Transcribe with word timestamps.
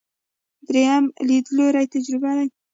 درېیم 0.67 1.05
لیدلوری 1.27 1.85
تجربي 1.93 2.31
دی. 2.37 2.47